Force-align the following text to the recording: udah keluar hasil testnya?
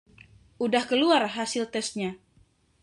udah 0.65 0.81
keluar 0.91 1.21
hasil 1.35 1.65
testnya? 1.73 2.11